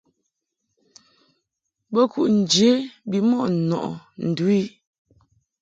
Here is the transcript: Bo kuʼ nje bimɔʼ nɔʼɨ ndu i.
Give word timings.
Bo 1.93 2.01
kuʼ 2.11 2.29
nje 2.39 2.69
bimɔʼ 3.09 3.45
nɔʼɨ 3.69 3.91
ndu 4.27 4.45
i. 4.59 4.61